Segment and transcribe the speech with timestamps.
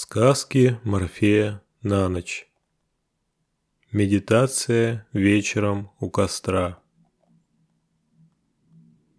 [0.00, 2.48] Сказки Морфея на ночь.
[3.90, 6.80] Медитация вечером у костра.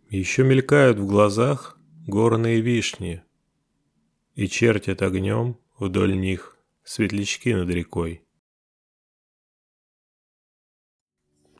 [0.09, 3.21] Еще мелькают в глазах горные вишни
[4.35, 8.23] и чертят огнем вдоль них светлячки над рекой.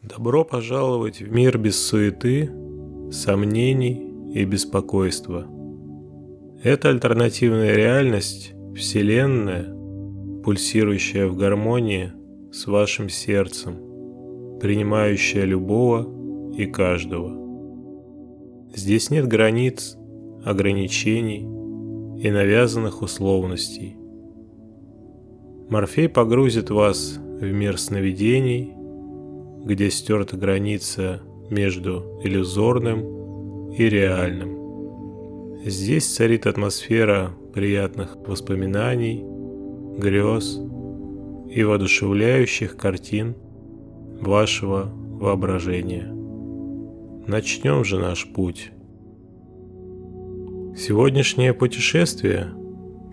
[0.01, 2.45] Добро пожаловать в мир без суеты,
[3.11, 5.45] сомнений и беспокойства.
[6.63, 9.65] Это альтернативная реальность Вселенная,
[10.41, 12.13] пульсирующая в гармонии
[12.49, 13.75] с вашим сердцем,
[14.61, 16.07] принимающая любого
[16.55, 17.35] и каждого.
[18.73, 19.97] Здесь нет границ,
[20.45, 21.41] ограничений
[22.23, 23.97] и навязанных условностей.
[25.69, 28.71] Морфей погрузит вас в мир сновидений,
[29.65, 35.59] где стерта граница между иллюзорным и реальным.
[35.65, 39.21] Здесь царит атмосфера приятных воспоминаний,
[39.97, 40.61] грез
[41.49, 43.35] и воодушевляющих картин
[44.21, 46.07] вашего воображения.
[47.27, 48.71] Начнем же наш путь.
[50.77, 52.47] Сегодняшнее путешествие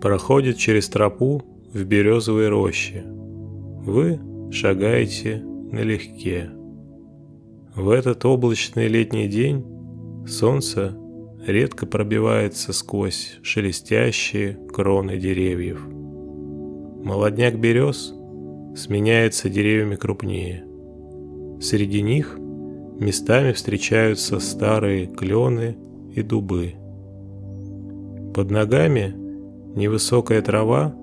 [0.01, 3.03] проходит через тропу в березовой роще.
[3.05, 4.17] Вы
[4.49, 6.51] шагаете налегке.
[7.75, 9.65] В этот облачный летний день
[10.25, 10.97] солнце
[11.47, 15.81] редко пробивается сквозь шелестящие кроны деревьев.
[17.03, 18.13] Молодняк берез
[18.75, 20.65] сменяется деревьями крупнее.
[21.61, 22.37] Среди них
[22.99, 25.77] местами встречаются старые клены
[26.13, 26.73] и дубы.
[28.35, 29.15] Под ногами
[29.75, 30.93] невысокая трава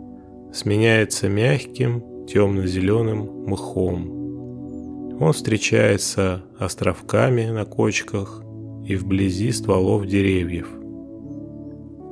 [0.53, 5.19] сменяется мягким темно-зеленым мхом.
[5.21, 8.45] Он встречается островками на кочках
[8.87, 10.69] и вблизи стволов деревьев.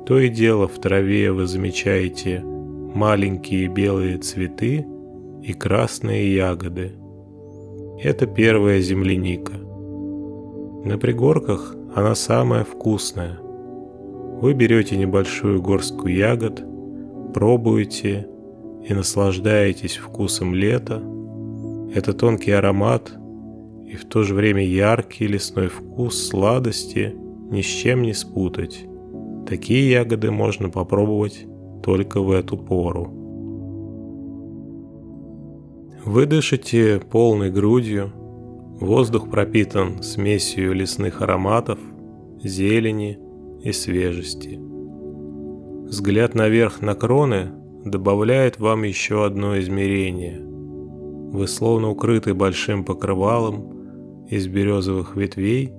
[0.05, 4.85] То и дело в траве вы замечаете маленькие белые цветы
[5.41, 6.93] и красные ягоды.
[8.01, 9.53] Это первая земляника.
[10.83, 13.39] На пригорках она самая вкусная.
[14.41, 16.63] Вы берете небольшую горстку ягод,
[17.33, 18.27] пробуете
[18.85, 21.01] и наслаждаетесь вкусом лета.
[21.95, 23.13] Это тонкий аромат
[23.93, 27.15] и в то же время яркий лесной вкус сладости
[27.51, 28.87] ни с чем не спутать.
[29.47, 31.45] Такие ягоды можно попробовать
[31.83, 33.13] только в эту пору.
[36.03, 38.11] Вы дышите полной грудью,
[38.79, 41.77] воздух пропитан смесью лесных ароматов,
[42.43, 43.19] зелени
[43.61, 44.59] и свежести.
[45.87, 47.51] Взгляд наверх на кроны
[47.85, 50.41] добавляет вам еще одно измерение.
[50.41, 53.72] Вы словно укрыты большим покрывалом
[54.29, 55.73] из березовых ветвей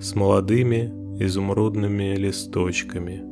[0.00, 3.22] с молодыми изумрудными листочками.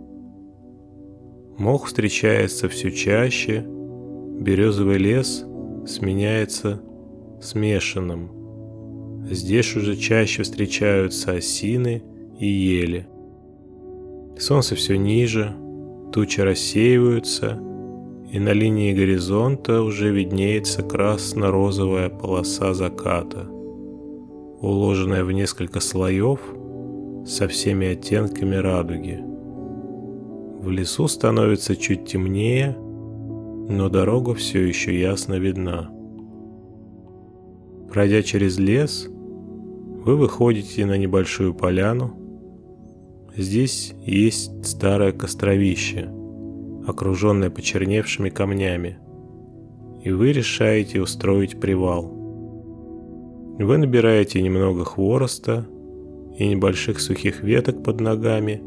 [1.59, 3.65] Мох встречается все чаще,
[4.41, 5.45] березовый лес
[5.87, 6.83] сменяется
[7.41, 8.31] смешанным.
[9.31, 12.03] Здесь уже чаще встречаются осины
[12.39, 13.07] и ели.
[14.39, 15.55] Солнце все ниже,
[16.13, 17.61] тучи рассеиваются,
[18.33, 23.54] и на линии горизонта уже виднеется красно-розовая полоса заката
[24.65, 26.41] уложенная в несколько слоев
[27.27, 29.23] со всеми оттенками радуги.
[30.61, 35.91] В лесу становится чуть темнее, но дорога все еще ясно видна.
[37.93, 42.15] Пройдя через лес, вы выходите на небольшую поляну.
[43.37, 46.09] Здесь есть старое костровище,
[46.87, 48.99] окруженное почерневшими камнями,
[50.03, 52.13] и вы решаете устроить привал–
[53.63, 55.67] вы набираете немного хвороста
[56.37, 58.63] и небольших сухих веток под ногами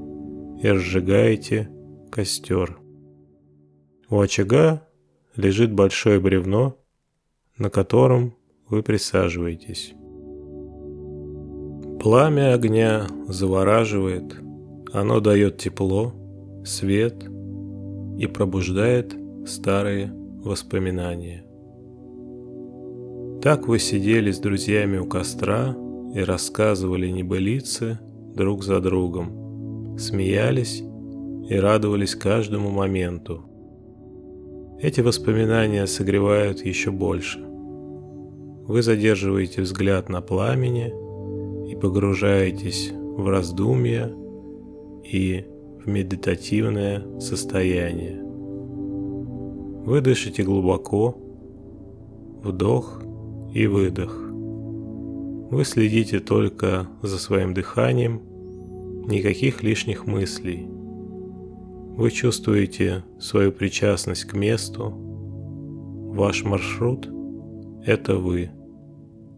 [0.62, 1.70] и разжигаете
[2.10, 2.80] костер.
[4.10, 4.88] У очага
[5.36, 6.78] лежит большое бревно,
[7.58, 8.36] на котором
[8.70, 9.94] вы присаживаетесь.
[12.00, 14.36] Пламя огня завораживает,
[14.94, 16.14] оно дает тепло,
[16.64, 17.26] свет
[18.18, 19.16] и пробуждает
[19.46, 21.47] старые воспоминания.
[23.48, 25.74] Так вы сидели с друзьями у костра
[26.14, 27.98] и рассказывали небылицы
[28.36, 30.84] друг за другом, смеялись
[31.50, 33.46] и радовались каждому моменту.
[34.82, 37.40] Эти воспоминания согревают еще больше.
[38.68, 40.92] Вы задерживаете взгляд на пламени
[41.72, 44.14] и погружаетесь в раздумья
[45.06, 45.46] и
[45.86, 48.22] в медитативное состояние.
[49.86, 51.18] Вы дышите глубоко,
[52.44, 53.07] вдох
[53.54, 54.28] и выдох.
[55.50, 58.22] Вы следите только за своим дыханием,
[59.08, 60.68] никаких лишних мыслей.
[61.98, 64.94] Вы чувствуете свою причастность к месту.
[66.14, 67.10] Ваш маршрут–
[67.86, 68.52] это вы.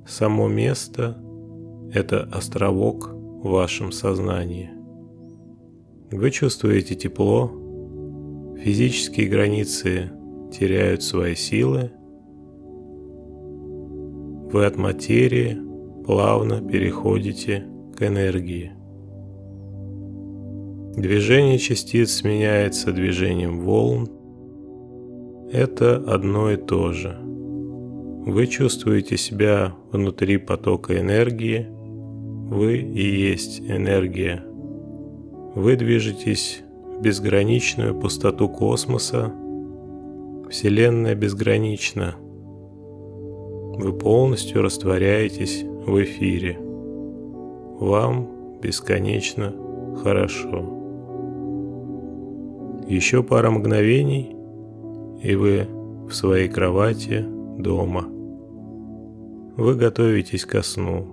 [0.07, 1.21] Само место–
[1.93, 4.71] это островок в вашем сознании.
[6.11, 7.51] Вы чувствуете тепло,
[8.61, 10.11] физические границы
[10.51, 11.91] теряют свои силы,
[14.51, 15.57] вы от материи
[16.05, 17.65] плавно переходите
[17.95, 18.71] к энергии.
[20.95, 24.09] Движение частиц сменяется движением волн.
[25.51, 27.15] Это одно и то же.
[28.25, 31.67] Вы чувствуете себя внутри потока энергии.
[32.49, 34.43] Вы и есть энергия.
[35.55, 36.63] Вы движетесь
[36.97, 39.31] в безграничную пустоту космоса.
[40.49, 42.15] Вселенная безгранична.
[43.79, 46.59] Вы полностью растворяетесь в эфире.
[47.79, 49.55] Вам бесконечно
[50.03, 50.65] хорошо.
[52.89, 54.35] Еще пара мгновений,
[55.23, 55.65] и вы
[56.09, 57.25] в своей кровати
[57.57, 58.03] дома.
[59.55, 61.05] Вы готовитесь ко сну.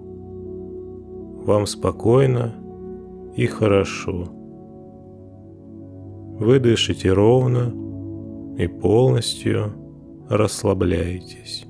[1.46, 2.52] Вам спокойно
[3.36, 4.24] и хорошо.
[6.40, 7.72] Вы дышите ровно
[8.58, 9.72] и полностью
[10.28, 11.65] расслабляетесь.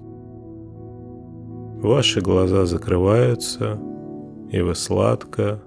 [1.77, 3.79] Ваши глаза закрываются,
[4.51, 5.63] и вы сладко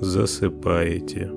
[0.00, 1.30] засыпаете.